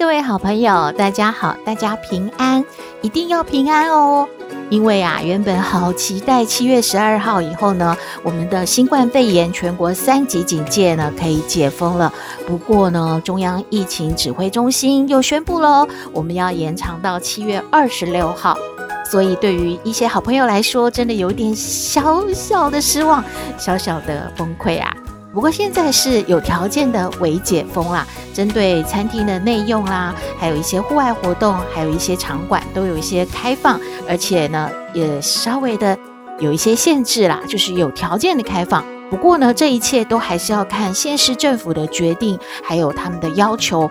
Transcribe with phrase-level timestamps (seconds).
[0.00, 2.64] 各位好朋友，大家好，大家平安，
[3.02, 4.26] 一定要平安哦。
[4.70, 12.10] 因为啊，原本好期待七月十二号以后呢，我们的新冠肺炎全国三级警戒呢可以解封了。
[12.46, 18.56] 不过呢，中央疫情指挥中心又宣布喽，我们要延长到七月二十六号。
[19.04, 23.22] 所以对于一些好朋友来说，真的有点小小的失望，
[23.58, 24.96] 小小的崩溃啊。
[25.32, 35.96] 不过现在是有条件的微解封啦，针对餐厅的内用啦，还有一些户外活动，还有一些场馆都有一些开放，而且呢也稍微的
[36.40, 38.84] 有一些限制啦，就是有条件的开放。
[39.08, 43.88] 不过呢，这一切都还是要看县市政府的决定，还有他们的要求。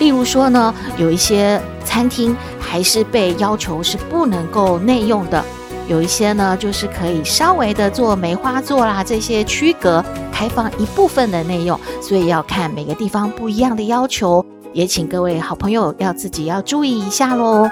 [0.00, 5.44] 例如说呢，有一些餐厅还是被要求是不能够内用的。
[5.90, 17.68] 有一些呢，就是可以稍微的做梅花座啦，这些区隔开放一部分的内用，所以要看每个地方不一样的要求，也请各位好朋友要自己要注意一下喽。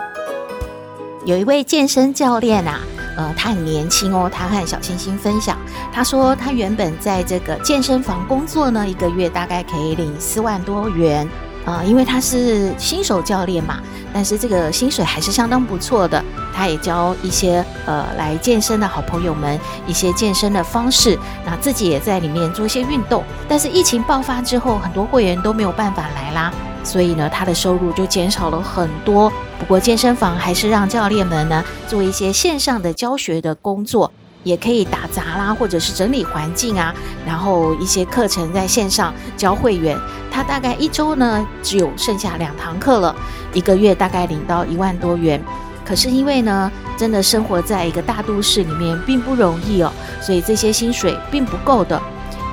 [1.25, 2.81] 有一位健身教练啊，
[3.17, 5.57] 呃，他很年轻哦，他和小星星分享，
[5.93, 11.29] 他说他原本在这个健身房工作呢，一个月大概可以领四万多元
[11.69, 13.79] 啊，呃，因为他是新手教练嘛，
[14.13, 16.25] 但是这个薪水还是相当不错的。
[16.55, 23.23] 他也教一些呃来健身的好朋友们一些健身的方式，那自己也在里面做一些运动。
[23.47, 26.53] 但是疫情爆发之后，很多会员都没有办法来啦，
[26.83, 29.31] 所以呢，他的收入就减少了很多。
[29.59, 34.11] 不过健身房还是让教练们呢做一些线上的教学的工作，
[34.43, 36.93] 也可以打杂啦，或者是整理环境啊，
[37.25, 39.97] 然后一些课程在线上教会员。
[40.39, 43.13] 他大概一周呢只有剩下两堂课了，
[43.53, 45.43] 一个月大概领到一万多元。
[45.85, 52.01] 可是因为呢，真的生活在一个大都市里面并不容易哦，所以这些薪水并不够的，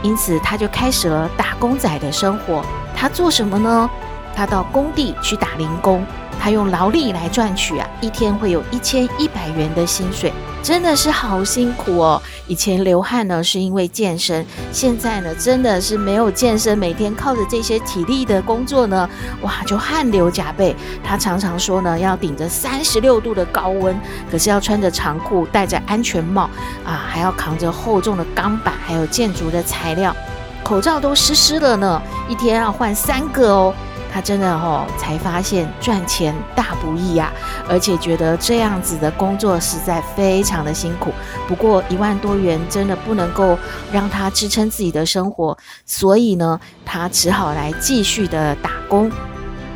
[0.01, 2.66] 因此他就开始了打工仔的生活。
[2.95, 3.88] 他做什么呢？
[4.35, 6.03] 他到工地去打零工。
[6.40, 10.31] 他用劳力来赚取啊，一天会有一千一百元的薪水，
[10.62, 12.22] 真的是好辛苦哦。
[12.47, 19.09] 以前流汗呢是因为健身，现在呢真的是没有健身，每天靠着这些体力的工作呢，
[19.41, 20.75] 哇，就汗流浃背。
[21.03, 26.44] 他常常说呢，要顶着三十六度的高温，可是要穿着长裤，戴着安全帽
[26.85, 30.16] 啊，还要扛着厚重的钢板，还有建筑的材料，
[30.63, 33.74] 口罩都湿湿了呢，一天要换三个哦。
[34.15, 37.33] 他真的哦，才发现赚钱大不易啊，
[37.67, 41.11] 而且觉得这样子的工作实在非常的辛苦。
[41.49, 43.59] 不过一万多元真的不能够
[43.91, 49.11] 让他支撑自己的生活，所以呢，他只好来继续的打工。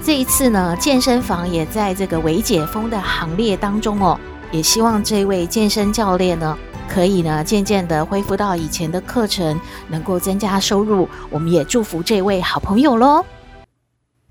[0.01, 4.17] 这一次呢，健身房也在这个微解封的行列当中哦，
[4.53, 6.57] 也希望这位健身教练呢，
[6.88, 11.09] 可以呢渐渐的恢复到以前的课程，能够增加收入。
[11.29, 13.25] 我们也祝福这位好朋友喽。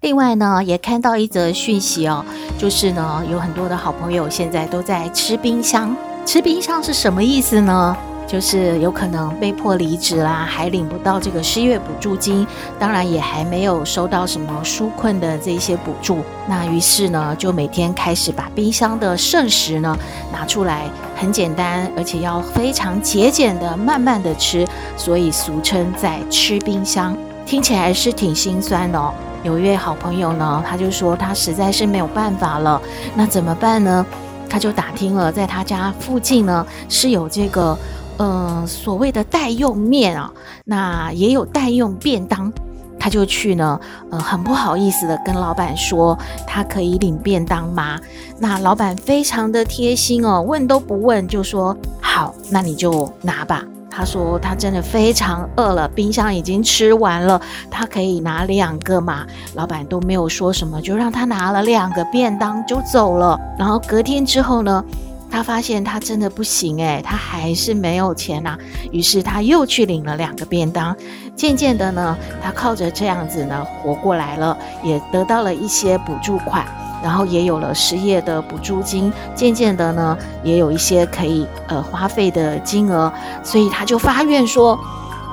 [0.01, 2.25] 另外呢，也看到一则讯息哦，
[2.57, 5.95] 就是呢，有很多的好朋友现在都在吃冰箱。
[6.25, 7.97] 吃冰箱是什么意思呢？
[8.25, 12.47] 就是有可能被迫离职啦，还领不到这个失业补助金，
[12.79, 16.19] 当然也还没有收到什么纾困的这些补助。
[16.47, 19.99] 那于是呢，就每天开始把冰箱的剩食呢
[20.33, 24.65] 拿出来，很简单，而且要非常节俭的慢慢的吃，
[24.97, 29.13] 所以俗称在吃冰箱，听起来是挺心酸的哦。
[29.49, 32.79] 有一位好朋友呢，他就说他实在是没有办法了，
[33.15, 34.05] 那怎么办呢？
[34.47, 37.77] 他就打听了，在他家附近呢是有这个，
[38.19, 40.31] 呃，所谓的代用面啊，
[40.67, 42.53] 那也有代用便当，
[43.01, 43.81] 他就去呢，
[44.11, 47.99] 呃，很不好意思的跟老板说，他可以领便当吗？
[48.39, 53.65] 那老板非常的贴心哦，问都不问就说好，那你就拿吧。
[53.99, 59.27] 他说他真的非常饿了，冰箱已经吃完了，他可以拿两个嘛？
[59.55, 63.37] 老板都没有说什么，就让他拿了两个便当就走了。
[63.59, 64.85] 然后隔天之后呢，
[65.29, 68.57] 他发现他真的不行诶，他还是没有钱呐。
[68.93, 70.97] 于是他又去领了两个便当，
[71.35, 76.65] 渐渐的呢，他靠着这样子呢活过来了，也得到了一些补助款。
[77.03, 83.13] 然后也有了失业的补助金，渐渐的呢，也有一些可以呃花费的金额，
[83.43, 84.79] 所以他就发愿说，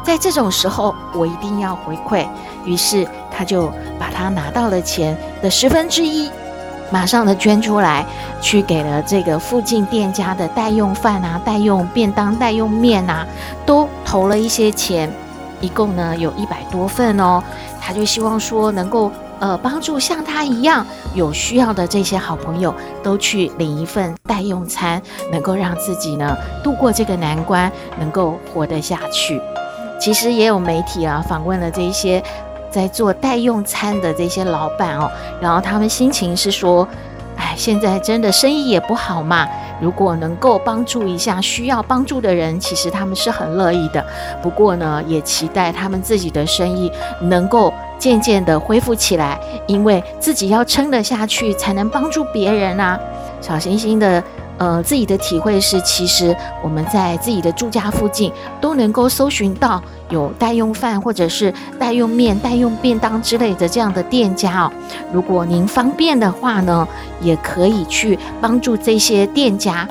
[0.04, 2.26] 在这种时候我一定要回馈。
[2.66, 6.30] 于是他就把他拿到了钱的十分之一，
[6.90, 8.06] 马上的捐出来，
[8.42, 13.26] 去给了这个附近店家的代用饭啊、代用便当、代用面啊，
[13.66, 15.12] 都投了一些钱，
[15.62, 17.44] 一共呢有一百多份哦。
[17.80, 22.74] 他就希望说能够呃帮助像他一样有需要的这些好朋友，
[23.04, 25.02] 都去领一份代用餐，
[25.32, 29.42] 能够让自己呢度过这个难关，能够活得下去。
[30.00, 32.24] 其实也有媒体啊访问了这些。
[32.72, 35.10] 在做代用餐的这些老板哦，
[35.40, 36.86] 然后他们心情是说，
[37.38, 39.48] 哎，现在真的生意也不好嘛。
[39.82, 44.06] 如果能够帮助一下需要帮助的人，其实他们是很乐意的。
[44.42, 53.00] 不过呢，也期待他们自己的生意能够渐渐的恢复起来，因为自己要撑得下去，才能帮助别人啊。
[53.42, 54.24] 小星星的。
[54.58, 58.32] 呃，自己的体会是，其实我们在自己的住家附近
[58.62, 64.72] 都能够搜寻到有代用饭或者是代用面、代用便当之类的这样的店家哦。
[65.12, 66.88] 如果您方便的话呢，
[67.22, 69.86] 也可以去帮助这些店家，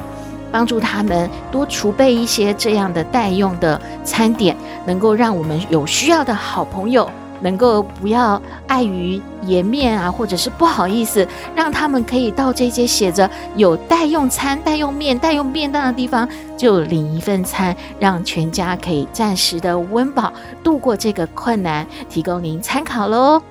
[0.50, 4.56] 帮助他们多储备一些这样的代用的餐点，
[4.86, 7.10] 能够让我们有需要的好朋友。
[7.44, 16.26] 能够不要碍于颜面啊，或者是不好意思，让他们可以到这些写着有代用餐、代用面、代用便当的地方，
[16.56, 20.32] 就领一份餐，让全家可以暂时的温饱，
[20.62, 23.42] 度过这个困难，提供您参考喽。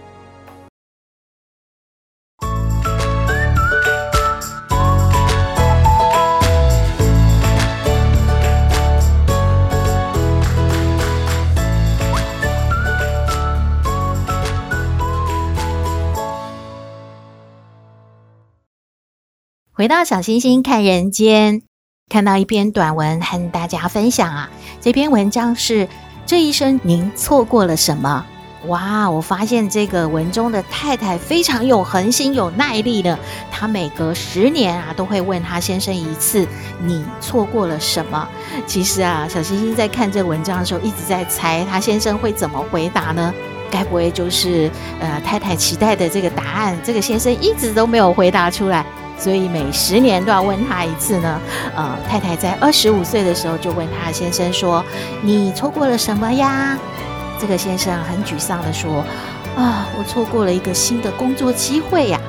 [19.75, 21.64] 回到小星星看人间，
[22.08, 24.52] 看到一篇短文和大家分享啊。
[24.80, 25.88] 这篇文章是
[26.28, 28.24] 这一生您错过了什么？
[28.68, 33.18] 哇，我发现这个文中的太太非常有恒心、有耐力的。
[33.50, 36.48] 她每隔十年啊，都会问她先生一次
[36.86, 38.30] ：“你错过了什么？”
[38.68, 43.34] 其实啊，小星星在看这文章的时候，一直在猜她先生会怎么回答呢？
[43.72, 46.78] 该不会就是呃太太期待的这个答案？
[46.84, 48.86] 这个先生一直都没有回答出来。
[49.18, 51.39] 所以每十年都要问他一次呢。
[51.75, 54.83] 呃，太太在二十五岁的时候就问他先生说
[55.21, 56.77] ：“你错过了什么呀？”
[57.39, 59.04] 这个先生很沮丧地说
[59.57, 62.19] ：“啊，我错过了一个新的工作机会呀。”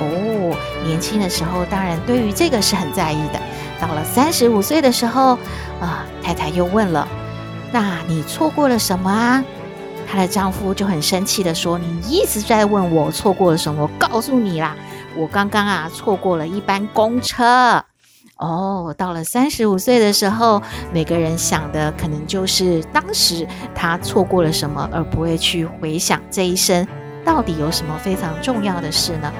[0.00, 3.40] 哦，年轻的时候当然对于这个是很在意的。
[3.80, 5.38] 到了三十五岁的时候，
[5.80, 7.06] 啊，太太又问了
[7.72, 9.44] ：“那你错过了什么啊？”
[10.10, 14.74] 她的丈夫就很生气地说：“你一直在问我错过了什么，我告诉你啦。”
[15.16, 17.84] 我刚刚啊错过了一班公车
[18.36, 18.94] 哦。
[18.96, 20.62] 到了三十五岁的时候，
[20.92, 26.86] 每个人想的可能就是当时他错过了什么，而不会去回想这一生
[27.24, 29.32] 到底有什么非常重要的事呢？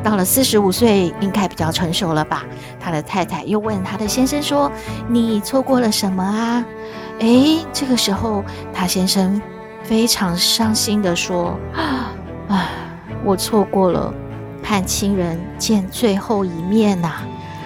[0.00, 2.44] 到了四十五岁，应该比较成熟了吧？
[2.78, 4.70] 他的太太又问他的先生说
[5.10, 6.64] ：“你错过了什么啊？”
[7.18, 9.42] 诶，这个时候他先生
[9.82, 11.58] 非常伤心地说
[12.48, 12.70] ：“啊，
[13.24, 14.14] 我错过了。”
[14.68, 17.12] 和亲人见最后一面呐！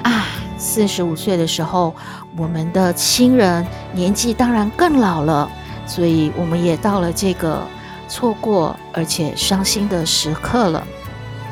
[0.05, 0.25] 啊，
[0.57, 1.93] 四十五岁的时候，
[2.37, 5.51] 我们的亲人年纪当然更老了，
[5.85, 7.61] 所以我们也到了这个
[8.09, 10.87] 错过而且伤心的时刻了。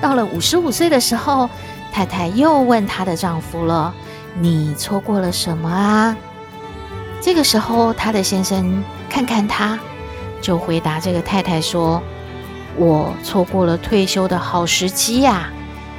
[0.01, 1.51] 到了五十五岁的时候，
[1.93, 3.93] 太太又问她的丈夫了
[4.39, 6.17] ：“你错过了什么啊？”
[7.21, 9.77] 这个时候，她的先生看看她，
[10.41, 12.01] 就回答这个太太说。
[12.77, 15.51] 我错过了退休的好时机呀，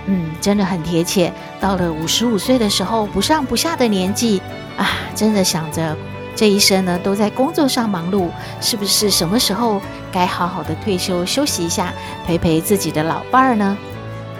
[0.08, 1.32] 嗯，真的很贴切。
[1.60, 4.42] 到了五十五岁的时候，不上不下的年纪
[4.78, 5.96] 啊，真的想着
[6.36, 8.30] 这一生呢都在工作上忙碌，
[8.62, 9.80] 是不是什么时候
[10.12, 11.94] 该好好的退休休息一下，
[12.25, 13.78] 陪陪自己的老伴儿呢？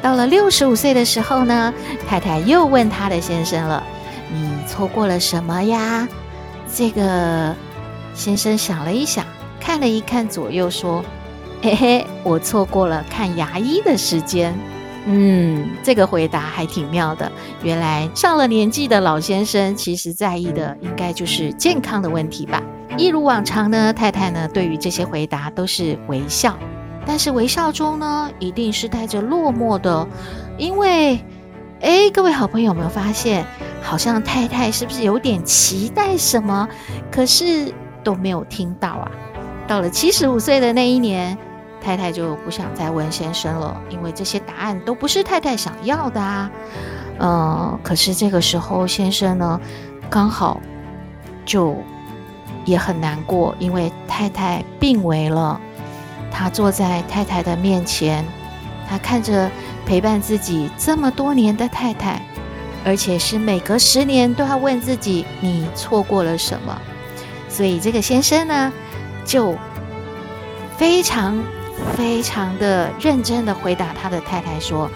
[0.02, 1.72] 到了六十五岁的时候呢，
[2.08, 3.84] 太太又问她的先生了
[4.34, 6.08] ：“你错过了什么呀？”
[6.74, 7.54] 这个
[8.16, 9.24] 先生想了一想，
[9.60, 11.04] 看了一看左右，说。
[11.64, 14.58] 嘿嘿，我错过了看牙医的时间。
[15.06, 17.32] 嗯，这个回答还挺妙的。
[17.62, 22.64] 原来上了年纪的老先生，其实在意的应该就是健康的问题吧。
[22.98, 26.58] 一如往常呢，太太呢对于这些回答都是微笑，
[27.06, 30.08] 但是微笑中呢，一定是带着落寞的。
[30.58, 31.20] 因为，
[31.82, 33.46] 哎，各位好朋友有没有发现，
[33.84, 36.68] 好像太太是不是有点期待什么，
[37.12, 37.72] 可是
[38.04, 39.12] 都没有听到啊？
[39.68, 41.38] 到了七十五岁的那一年。
[41.84, 46.50] 太太就不想再问先生了，因为这些答案都不是太太想要的啊。
[47.20, 49.60] 嗯，可是这个时候先生呢，
[50.10, 50.62] 刚好
[51.46, 51.76] 就
[52.66, 55.60] 也很难过，因为太太病危了。
[56.32, 58.26] 他坐在太太的面前，
[58.88, 59.52] 他看着
[59.86, 62.22] 陪伴自己这么多年的太太，
[62.86, 66.82] 而且是每隔十年都要问自己：“你错过了什么？”
[67.50, 68.72] 所以这个先生呢，
[69.26, 69.56] 就
[70.78, 71.38] 非常
[71.96, 74.90] 非常的认真的回答他的太太说：“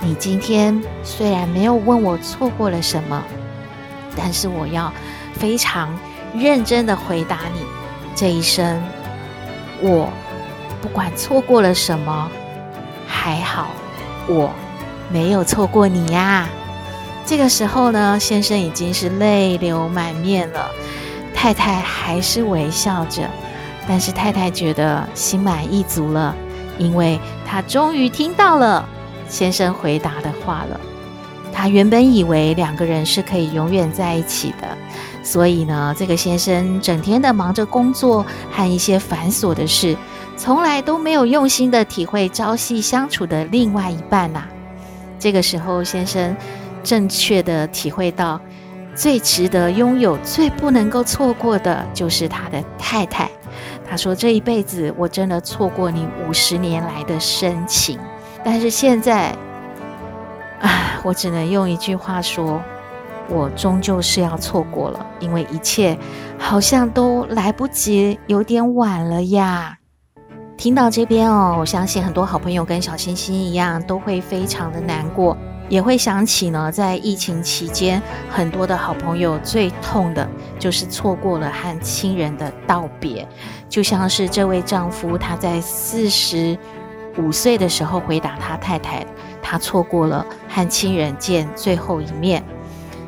[0.00, 3.22] 你今天虽然没有问我错过了什么，
[4.16, 4.92] 但是我要
[5.34, 5.88] 非常
[6.34, 7.60] 认真的回答你，
[8.14, 8.82] 这一生
[9.80, 10.08] 我
[10.80, 12.30] 不管错过了什么，
[13.06, 13.68] 还好
[14.26, 14.50] 我
[15.10, 16.48] 没有错过你呀。”
[17.24, 20.68] 这个时候呢，先生已经是泪流满面了。
[21.34, 23.28] 太太还是微笑着，
[23.88, 26.34] 但是太太觉得心满意足了，
[26.78, 28.88] 因为她终于听到了
[29.28, 30.80] 先生回答的话了。
[31.52, 34.76] 她原本以为两个人是可以永远在一起的，
[35.22, 39.96] 所以呢，这个先生整天的忙着工作和一些繁琐的事，
[40.36, 44.44] 从来都没有用心的体会朝夕相处的另外一半呐、
[45.18, 46.34] 这个时候，先生
[46.82, 48.40] 正确的体会到。
[48.94, 53.26] 最值得拥有、最不能够错过的，就是他的太太。
[53.88, 57.98] 他说：“这一辈子，我真的错过你五十年来的深情。
[58.44, 59.36] 但是现在，
[60.60, 62.60] 啊，我只能用一句话说：
[63.28, 65.98] 我终究是要错过了，因为一切
[66.38, 69.78] 好像都来不及，有点晚了呀。”
[70.58, 75.36] 听到这边哦，我相信很多好朋友跟小星星一样，都会非常的难过。
[75.72, 83.26] 也会想起呢，在疫情期间，很多的好朋友最痛的就是错过了和亲人的道别，
[83.70, 86.58] 就像是这位丈夫，他在四十
[87.16, 89.06] 五岁的时候回答他太太，
[89.40, 92.44] 他错过了和亲人见最后一面。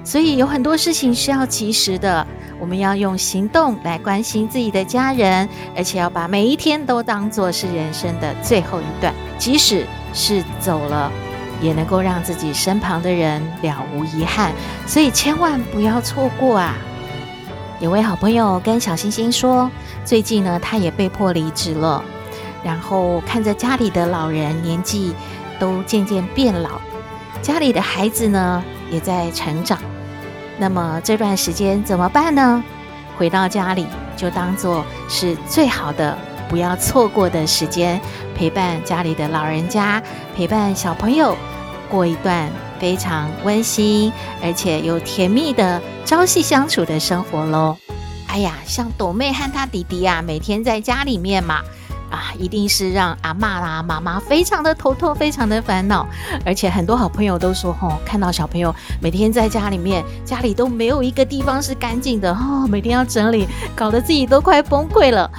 [0.03, 2.27] 所以有很多事情是要及时的，
[2.59, 11.13] 我们要用行动来关心自己的家人，而且要把每一天都当作是人生的最后一段，即使是走了。
[11.61, 14.53] 也能够让自己身旁的人了无遗憾，
[14.87, 16.75] 所以千万不要错过啊！
[17.81, 19.71] 有位好朋友跟小星星说，
[20.05, 22.03] 最近呢，他也被迫离职了，
[22.63, 25.15] 然后看着家里的老人年纪
[25.59, 26.81] 都渐渐变老，
[27.43, 29.79] 家里的孩子呢也在成长，
[30.59, 32.63] 那么这段时间怎么办呢？
[33.17, 36.17] 回到家里就当做是最好的。
[36.49, 38.01] 不要错过的时间，
[38.35, 40.03] 陪伴家里的老人家，
[40.37, 41.37] 陪伴小朋友，
[41.91, 47.77] 过一段非常温馨而且又甜蜜的朝夕相处的生活喽。
[48.27, 51.61] 哎呀，像朵妹和她弟弟啊，每天在家里面嘛，
[52.11, 56.05] 啊，一定是让阿嬷啦、妈妈非常的头痛，非常的烦恼。
[56.45, 63.47] 而且很多好朋友都说，吼、哦，看到小朋友每天在家里面，家里都没有一个地方是干净的，哦，每天要整理，
[63.77, 65.31] 搞得自己都快崩溃了。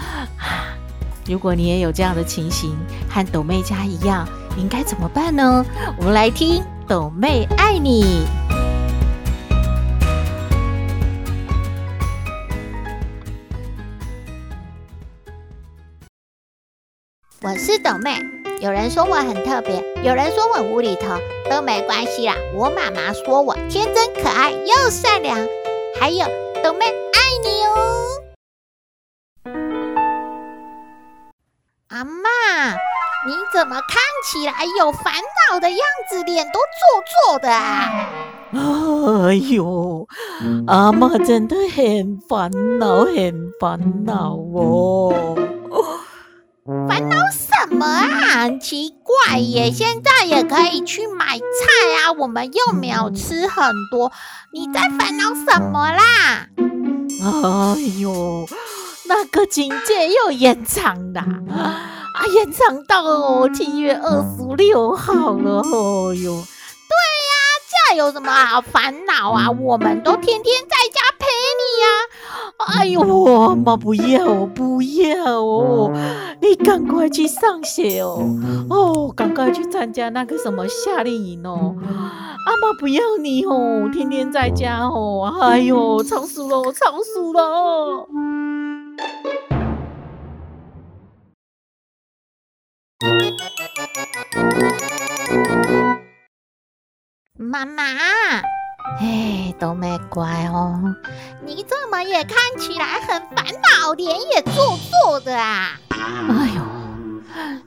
[1.27, 2.77] 如果你也有这样的情形，
[3.09, 4.27] 和斗妹家一样，
[4.57, 5.65] 应该怎么办呢？
[5.97, 8.25] 我们来听斗妹爱你。
[17.41, 18.17] 我是斗妹，
[18.59, 21.17] 有人说我很特别，有人说我无厘头，
[21.49, 22.35] 都没关系啦。
[22.55, 25.39] 我妈妈说我天真可爱又善良，
[25.99, 26.25] 还有
[26.63, 26.85] 斗妹
[33.55, 35.13] 怎么看起来有烦
[35.49, 38.09] 恼的样子，脸都皱皱的啊？
[38.51, 40.05] 哎呦，
[40.67, 45.37] 阿妈真的很烦恼，很烦恼哦。
[46.89, 48.43] 烦恼什么啊？
[48.43, 51.41] 很奇怪耶，现在也可以去买菜
[52.03, 54.11] 啊，我们又没有吃很多，
[54.51, 56.49] 你在烦恼什么啦？
[57.23, 58.45] 哎呦。
[59.07, 61.23] 那个警戒又延长了
[62.15, 62.25] 啊！
[62.27, 66.31] 延长到哦七月二十六号了，哦哟！
[66.87, 66.95] 对
[67.27, 67.35] 呀，
[67.89, 69.51] 这有什么好烦恼啊？
[69.51, 71.25] 我们都天天在家陪
[71.59, 71.87] 你呀！
[72.79, 75.91] 哎呦，妈不要，不要哦！
[76.41, 78.19] 你赶快去上学哦！
[78.69, 81.75] 哦，赶快去参加那个什么夏令营哦！
[82.45, 85.33] 阿妈不要你哦，天天在家哦！
[85.41, 88.07] 哎呦，吵死了，吵死了！
[97.45, 97.83] 妈妈，
[98.99, 100.79] 哎，斗妹乖哦，
[101.45, 105.79] 你怎么也看起来很烦恼，脸也做作的啊？
[105.89, 106.61] 哎呦，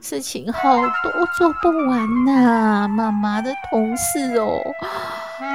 [0.01, 2.89] 事情好多做不完呐，啊！
[2.89, 4.61] 妈妈的同事哦，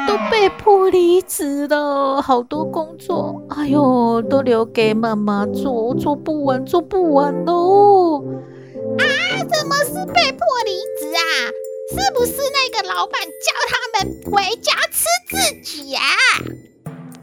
[0.08, 8.24] 都被迫离职了，好多工作，哎呦，都留给妈妈做，做不完，做不完喽！
[8.98, 9.04] 啊，
[9.52, 11.22] 怎么是被迫离职啊？
[11.94, 16.02] 是不是那个老板叫他们回家吃自己呀？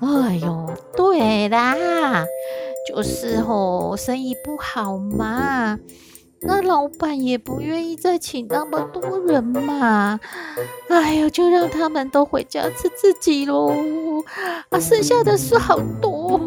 [0.00, 2.24] 哎呦，对啦，
[2.88, 5.78] 就是哦，生意不好嘛，
[6.42, 10.20] 那老板也不愿意再请那么多人嘛。
[10.88, 13.74] 哎呦，就让他们都回家吃自己喽。
[14.70, 16.40] 啊，剩下的事好多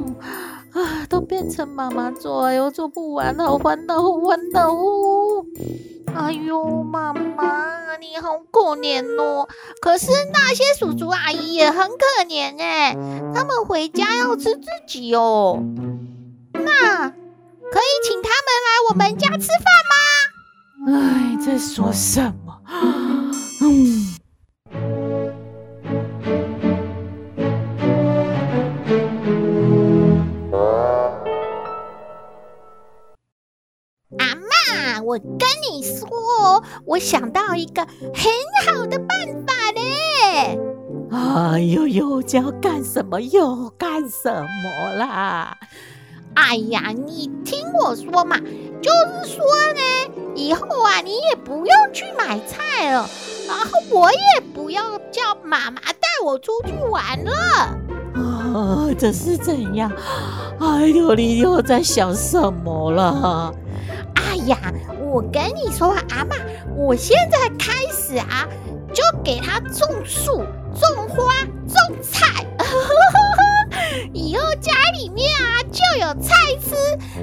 [0.72, 5.46] 啊，都变成妈妈做，哎呦，做不完，好烦恼，好烦恼哦。
[6.16, 7.63] 哎呦，妈妈，
[8.04, 9.48] 你好可怜哦！
[9.82, 12.94] 可是那些叔叔阿姨也很可怜哎，
[13.34, 15.58] 他们回家要吃自己哦。
[16.52, 21.00] 那可以请他们来我们家吃饭吗？
[21.00, 22.62] 哎，在说什么？
[23.62, 24.03] 嗯。
[36.86, 38.32] 我想到一个很
[38.66, 40.60] 好的办法嘞！
[41.12, 45.56] 哎呦呦，叫干什么又干什么啦？
[46.36, 48.38] 哎呀，你听我说嘛，
[48.82, 48.92] 就
[49.24, 49.82] 是说呢，
[50.36, 53.08] 以后啊，你也不用去买菜了，
[53.48, 57.32] 然后我也不要叫妈妈带我出去玩了。
[58.16, 59.92] 啊，这是怎样？
[60.60, 63.54] 哎呦，你又在想什么了？
[64.16, 64.58] 哎呀！
[65.14, 66.36] 我跟你说啊，阿嬷，
[66.76, 68.50] 我现在开始啊，
[68.92, 70.38] 就给他种树、
[70.74, 71.36] 种花、
[71.68, 72.44] 种菜，
[74.12, 76.76] 以后家里面啊就有菜吃，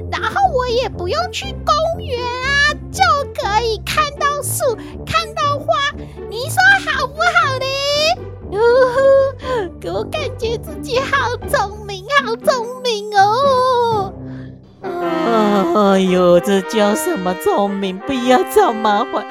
[0.09, 4.73] 然后我也不用去公园啊，就可以看到树、
[5.05, 5.75] 看到花，
[6.29, 6.55] 你说
[6.89, 7.65] 好不好呢？
[9.81, 14.13] 给我感觉自己好聪明，好聪明哦。
[14.81, 17.97] 哎呦，这叫什么聪明？
[17.99, 19.25] 不要找麻烦，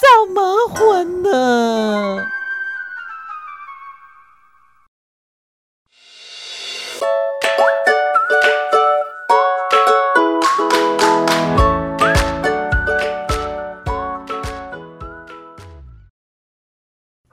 [0.00, 0.42] 找麻
[0.74, 2.26] 烦呢！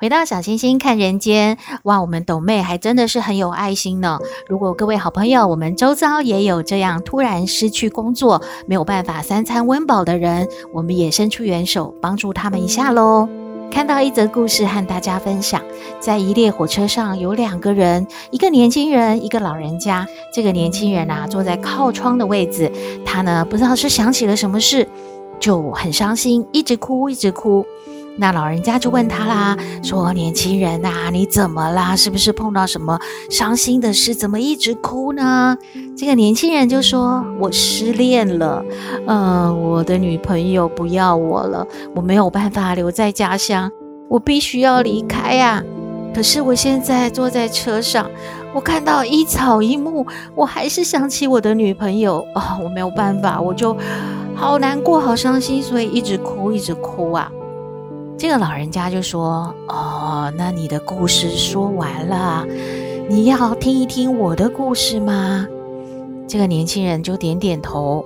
[0.06, 4.20] 回到小星星看人间，哇，我们斗妹还真的是很有爱心呢。
[4.48, 13.28] 如果各位好朋友，我们周遭也有这样突然失去工作、没有办法三餐温饱的人，我们也伸出援手帮助他们一下喽。
[13.72, 15.60] 看到一则故事和大家分享，
[16.00, 20.06] 在一列火车上有两个人，一个年轻人，一个老人家。
[20.32, 22.72] 这个年轻人啊，坐在靠窗的位置，
[23.04, 24.88] 他呢不知道是想起了什么事，
[25.40, 27.66] 就很伤心，一直哭，一直哭。
[28.18, 31.96] 那老人家就问他啦，说：“年轻人呐，你怎么啦？
[31.96, 32.98] 是不是碰到什么
[33.30, 34.16] 伤心的事？
[34.16, 35.58] 怎么一直哭呢？”
[35.98, 38.64] 这个年轻人就说：“我失恋了，
[39.06, 43.70] 嗯，我的女朋友不要我了，我没有办法留在家乡，
[44.08, 45.62] 我必须要离开呀。
[46.14, 48.10] 可是我现在坐在车上，
[48.54, 53.76] 我看到一草一木，我还是想起我的女朋友啊，我没有办法，我就
[54.34, 57.30] 好难过，好伤心，所以一直哭，一直哭啊。”
[58.18, 62.46] 这个老人家就说：“哦，那你的故事说完了，
[63.10, 65.46] 你要听一听我的故事吗？”
[66.28, 68.04] 这个年轻人就点点头。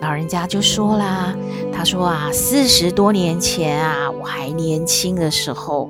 [0.00, 1.34] 老人家就说啦
[1.72, 5.88] ：“他说啊，四十多年前啊，我还年轻的时候，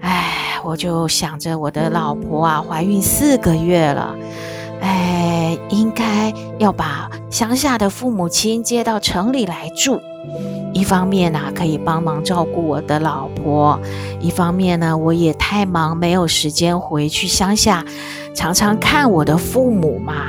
[0.00, 4.14] 哎，我就想着我的老婆啊，怀孕四个月了，
[4.80, 9.98] 哎，应该要把乡下的父母亲接到城里来住。”
[10.72, 13.78] 一方面呢、可以帮忙照顾我的老婆；
[14.20, 17.84] 一方面呢，我也太忙，没有时间回去乡下，
[18.34, 20.26] 常常看我的父母嘛。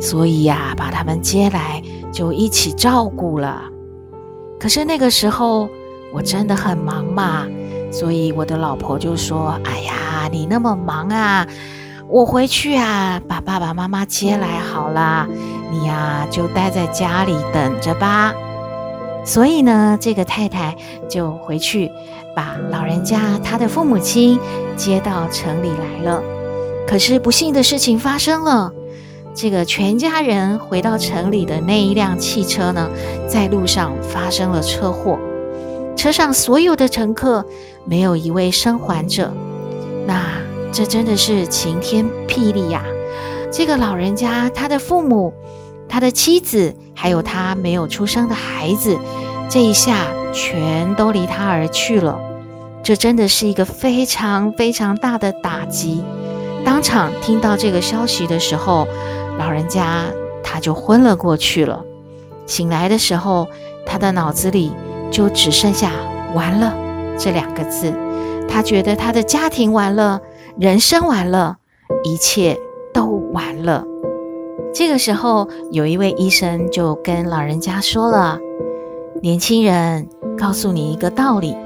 [0.00, 1.82] 所以呀、把他们接来
[2.12, 3.62] 就一起照顾了。
[4.60, 5.68] 可是那个时候
[6.12, 7.44] 我真的很忙嘛，
[7.90, 11.44] 所以我的老婆就说：“哎呀，你那么忙啊，
[12.08, 15.26] 我回去啊，把爸爸妈妈接来好了，
[15.72, 18.32] 你呀就待在家里等着吧。”
[19.24, 20.74] 所以呢，这个太太
[21.08, 21.90] 就回去
[22.34, 24.38] 把老人家他的父母亲
[24.76, 26.22] 接到城里来了。
[26.86, 28.72] 可是不幸的事情发生了，
[29.34, 32.88] 这个全家人回到城里的那一辆汽车呢，
[33.28, 35.18] 在路上发生了车祸，
[35.94, 37.44] 车上所有的乘客
[37.84, 39.30] 没有一位生还者。
[40.06, 40.24] 那
[40.72, 42.82] 这真的是晴天霹雳呀！
[43.52, 45.34] 这个老人家他的父母。
[45.90, 48.98] 他的妻子还有他没有出生的孩子，
[49.48, 52.18] 这一下全都离他而去了。
[52.82, 56.02] 这真的是一个非常非常大的打击。
[56.64, 58.88] 当场听到这个消息的时候，
[59.38, 60.06] 老人家
[60.42, 61.84] 他就昏了过去了。
[62.46, 63.46] 醒来的时候，
[63.86, 64.72] 他的脑子里
[65.08, 65.92] 就只剩下
[66.34, 66.74] 完了，
[67.16, 67.94] 这两个字。
[68.48, 70.20] 他觉得他的家庭完了，
[70.58, 71.58] 人生完了，
[72.02, 72.58] 一切
[72.92, 73.84] 都完了。
[74.74, 78.38] 这个时候，有一位医生就跟老人家说了
[79.22, 81.56] ：“年轻人，告诉你一个道理，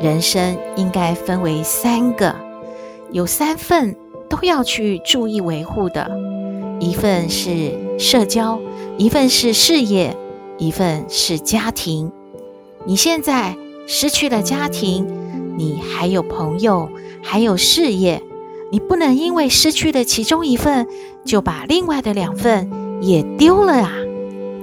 [0.00, 2.34] 人生应该分为三个，
[3.12, 3.94] 有三份
[4.28, 6.10] 都要去注意维护的，
[6.80, 8.58] 一份是社交，
[8.96, 10.16] 一份是事业，
[10.56, 12.10] 一份是家庭。
[12.84, 13.56] 你现在
[13.86, 15.06] 失去了家庭，
[15.56, 16.88] 你还有朋友，
[17.22, 18.22] 还有事业。”
[18.70, 20.86] 你不能因为失去了其中一份，
[21.28, 22.70] 就把另外的两份
[23.02, 23.92] 也丢了啊！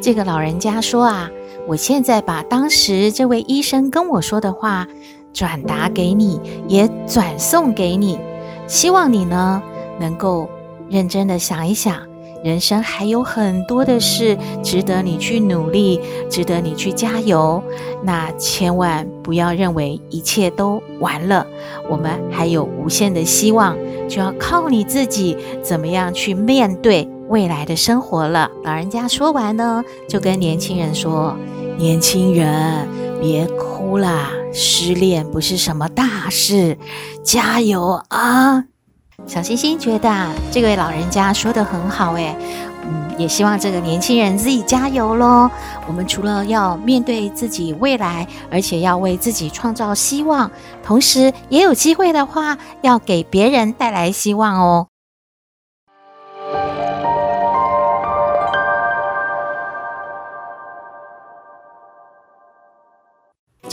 [0.01, 1.29] 这个老人家说啊，
[1.67, 4.87] 我现在把当时这位医生跟我说的话
[5.31, 8.19] 转达给你，也转送给你，
[8.65, 9.61] 希望你呢
[9.99, 10.49] 能够
[10.89, 12.01] 认真的想一想。
[12.43, 17.63] 人生还有很多的事值得你去努力，值得你去加油。
[18.03, 21.47] 那千万不要认为一切都完了，
[21.89, 23.75] 我们还有无限的希望，
[24.07, 28.51] 就要靠你自己怎么样去面对未来的生活了。
[28.63, 31.35] 老人家说完呢，就跟年轻人说
[31.79, 32.87] ：“年轻人，
[33.19, 36.77] 别哭啦，失恋不是什么大事，
[37.23, 38.65] 加油啊！”
[39.27, 42.35] 小星星觉得啊，这位老人家说的很好诶，
[42.83, 45.49] 嗯，也希望这个年轻人自己加油喽。
[45.87, 50.49] 我们除了要面对自己未来，而且要为自己创造希望，
[50.83, 54.87] 同时也有机会的话，要给别人带来希望哦。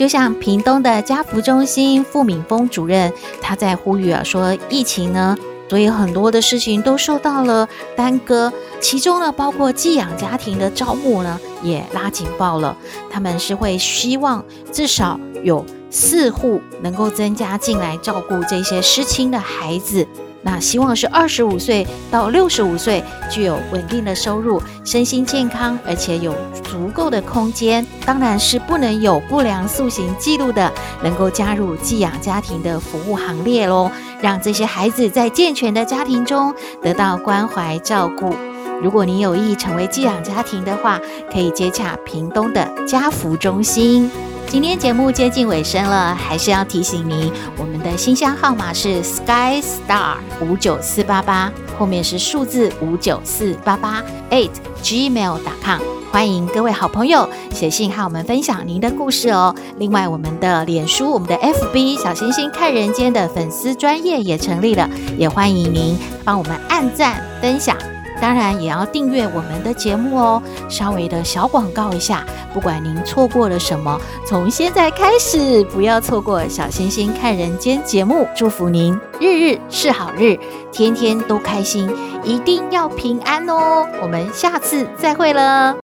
[0.02, 5.38] 就像屏东的家扶中心傅敏峰主任，他在呼吁啊，说疫情呢，
[5.68, 12.76] 所以很多的事情都受到了耽搁，其中呢，包括寄养家庭的招募呢，也拉警报了。
[13.08, 20.04] 他们是会希望至少有四户能够增加进来照顾这些失亲的孩子。
[20.42, 27.86] 那希望是二十五岁到六十五岁，具有稳定的收入，身心健康，而且有足够的空间。
[28.04, 33.90] 当然是不能有不良塑形记录的，能够加入寄养家庭的服务行列喽。
[34.20, 38.34] 让这些孩子在健全的家庭中得到关怀照顾。
[38.80, 41.00] 如果你有意成为寄养家庭的话，
[41.32, 44.10] 可以接洽屏东的家福中心。
[44.52, 54.50] 今天节目接近尾声了，还是要提醒您，我们的信箱号码是 sky star 五九四八八，后面是数字五九四八八 eight
[54.82, 55.80] gmail com。
[56.12, 59.54] 欢迎各位好朋友写信和我们分享您的故事哦。
[59.78, 64.86] 另外，我们的脸书、我们的 FB 小星星看人间的粉丝专业也成立了，
[65.16, 67.74] 也欢迎您帮我们按赞分享。
[68.22, 70.40] 当然也要订阅我们的节目哦。
[70.68, 78.28] 稍微的小广告一下，不管您错过了什么，从现在开始不要错过《小星星看人间》节目。
[78.36, 80.38] 祝福您日日是好日，
[80.70, 81.90] 天天都开心，
[82.22, 83.84] 一定要平安哦。
[84.00, 85.81] 我们下次再会了。